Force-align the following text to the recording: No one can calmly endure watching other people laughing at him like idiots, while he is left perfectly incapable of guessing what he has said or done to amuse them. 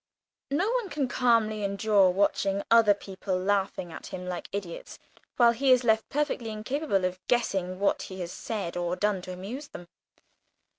No 0.49 0.67
one 0.71 0.89
can 0.89 1.07
calmly 1.07 1.63
endure 1.63 2.09
watching 2.09 2.63
other 2.71 2.95
people 2.95 3.37
laughing 3.37 3.93
at 3.93 4.07
him 4.07 4.25
like 4.25 4.49
idiots, 4.51 4.97
while 5.37 5.51
he 5.51 5.71
is 5.71 5.83
left 5.83 6.09
perfectly 6.09 6.49
incapable 6.49 7.05
of 7.05 7.19
guessing 7.27 7.79
what 7.79 8.01
he 8.01 8.19
has 8.21 8.31
said 8.31 8.75
or 8.75 8.95
done 8.95 9.21
to 9.21 9.31
amuse 9.31 9.67
them. 9.67 9.87